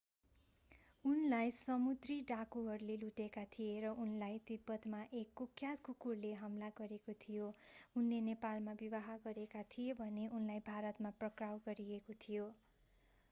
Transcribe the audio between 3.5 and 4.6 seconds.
थिए र उनलाई